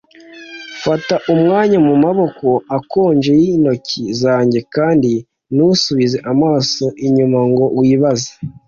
fata 0.83 1.15
umwanya 1.33 1.77
mumaboko 1.87 2.47
akonje 2.77 3.31
yintoki 3.43 4.03
zanjye 4.21 4.59
kandi 4.75 5.11
ntusubize 5.53 6.17
amaso 6.31 6.85
inyuma 7.05 7.39
ngo 7.49 7.65
wibaze 7.79 8.31